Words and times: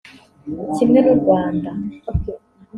Kimwe 0.75 0.99
n’u 1.01 1.15
Rwanda 1.21 1.69